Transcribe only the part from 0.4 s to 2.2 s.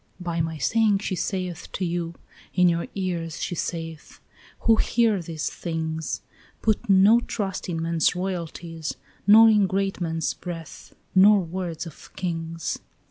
my saying she saith to you,